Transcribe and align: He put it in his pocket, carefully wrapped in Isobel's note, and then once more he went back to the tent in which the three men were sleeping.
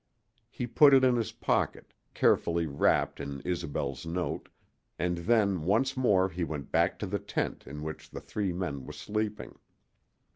He 0.49 0.65
put 0.65 0.95
it 0.95 1.03
in 1.03 1.15
his 1.15 1.31
pocket, 1.31 1.93
carefully 2.15 2.65
wrapped 2.65 3.19
in 3.19 3.39
Isobel's 3.45 4.03
note, 4.03 4.49
and 4.97 5.19
then 5.19 5.61
once 5.61 5.95
more 5.95 6.27
he 6.27 6.43
went 6.43 6.71
back 6.71 6.97
to 6.97 7.05
the 7.05 7.19
tent 7.19 7.67
in 7.67 7.83
which 7.83 8.09
the 8.09 8.19
three 8.19 8.51
men 8.51 8.83
were 8.87 8.93
sleeping. 8.93 9.59